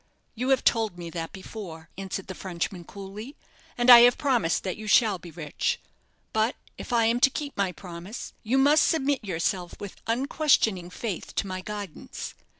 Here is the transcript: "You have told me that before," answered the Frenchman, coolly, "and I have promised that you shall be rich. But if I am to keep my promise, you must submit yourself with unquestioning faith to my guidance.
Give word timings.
"You 0.33 0.49
have 0.49 0.63
told 0.63 0.97
me 0.97 1.11
that 1.11 1.31
before," 1.31 1.89
answered 1.95 2.25
the 2.25 2.33
Frenchman, 2.33 2.85
coolly, 2.85 3.35
"and 3.77 3.87
I 3.91 3.99
have 3.99 4.17
promised 4.17 4.63
that 4.63 4.75
you 4.75 4.87
shall 4.87 5.19
be 5.19 5.29
rich. 5.29 5.79
But 6.33 6.55
if 6.75 6.91
I 6.91 7.05
am 7.05 7.19
to 7.19 7.29
keep 7.29 7.55
my 7.55 7.71
promise, 7.71 8.33
you 8.41 8.57
must 8.57 8.87
submit 8.87 9.23
yourself 9.23 9.79
with 9.79 9.97
unquestioning 10.07 10.89
faith 10.89 11.35
to 11.35 11.45
my 11.45 11.61
guidance. 11.61 12.33